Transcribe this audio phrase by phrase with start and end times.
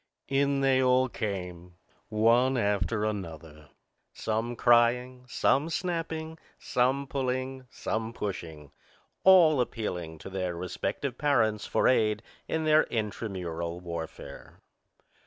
[0.29, 1.75] In they all came,
[2.09, 3.69] one after another,
[4.11, 8.71] some crying, some snapping, some pulling, some pushing
[9.23, 14.59] all appealing to their respective parents for aid in their intra mural warfare.